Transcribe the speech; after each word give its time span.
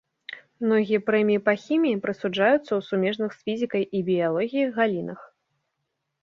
Многія 0.63 0.99
прэміі 1.09 1.41
па 1.49 1.53
хіміі 1.65 1.99
прысуджаюцца 2.05 2.61
ў 2.61 2.79
сумежных 2.89 3.29
з 3.37 3.47
фізікай 3.51 3.83
і 4.01 4.03
біялогіяй 4.09 4.69
галінах. 4.79 5.21